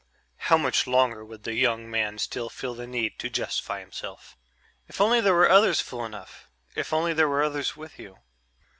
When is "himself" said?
3.81-4.35